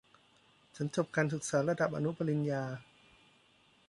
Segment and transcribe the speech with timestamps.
[0.75, 2.63] ฉันจบการศึกษาระดับอนุปริญญา